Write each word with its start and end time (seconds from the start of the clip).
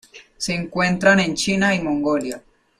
Se 0.35 0.55
encuentran 0.55 1.19
en 1.19 1.35
China 1.35 1.75
y 1.75 1.81
Mongolia. 1.83 2.41